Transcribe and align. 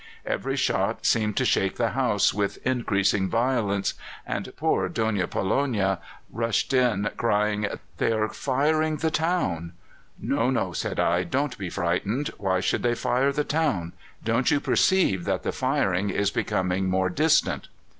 Every 0.25 0.55
shot 0.55 1.05
seemed 1.05 1.37
to 1.37 1.45
shake 1.45 1.75
the 1.75 1.91
house 1.91 2.33
with 2.33 2.57
increasing 2.65 3.29
violence, 3.29 3.93
and 4.25 4.51
poor 4.57 4.89
Donna 4.89 5.27
Pollonia 5.27 5.99
rushed 6.31 6.73
in 6.73 7.07
crying: 7.17 7.67
"'They 7.97 8.11
are 8.11 8.27
firing 8.29 8.97
the 8.97 9.11
town!' 9.11 9.73
"'No, 10.19 10.49
no,' 10.49 10.73
said 10.73 10.99
I; 10.99 11.23
'don't 11.23 11.55
be 11.59 11.69
frightened. 11.69 12.29
Why 12.39 12.61
should 12.61 12.81
they 12.81 12.95
fire 12.95 13.31
the 13.31 13.43
town? 13.43 13.93
Don't 14.23 14.49
you 14.49 14.59
perceive 14.59 15.25
that 15.25 15.43
the 15.43 15.51
firing 15.51 16.09
is 16.09 16.31
becoming 16.31 16.89
more 16.89 17.11
distant? 17.11 17.67